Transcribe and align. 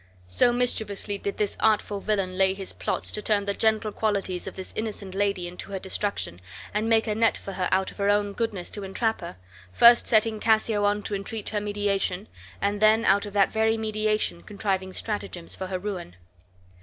So 0.25 0.51
mischievously 0.51 1.19
did 1.19 1.37
this 1.37 1.55
artful 1.59 1.99
villain 1.99 2.35
lay 2.35 2.55
his 2.55 2.73
plots 2.73 3.11
to 3.11 3.21
turn 3.21 3.45
the 3.45 3.53
gentle 3.53 3.91
qualities 3.91 4.47
of 4.47 4.55
this 4.55 4.73
innocent 4.75 5.13
lady 5.13 5.47
into 5.47 5.69
her 5.73 5.77
destruction, 5.77 6.41
and 6.73 6.89
make 6.89 7.05
a 7.05 7.13
net 7.13 7.37
for 7.37 7.51
her 7.53 7.69
out 7.71 7.91
of 7.91 7.97
her 7.99 8.09
own 8.09 8.33
goodness 8.33 8.71
to 8.71 8.83
entrap 8.83 9.21
her, 9.21 9.37
first 9.73 10.07
setting 10.07 10.39
Cassio 10.39 10.85
on 10.85 11.03
to 11.03 11.13
entreat 11.13 11.49
her 11.49 11.61
mediation, 11.61 12.27
and 12.59 12.81
then 12.81 13.05
out 13.05 13.27
of 13.27 13.33
that 13.33 13.51
very 13.51 13.77
mediation 13.77 14.41
contriving 14.41 14.91
stratagems 14.91 15.55
for 15.55 15.67
her 15.67 15.77
ruin. 15.77 16.15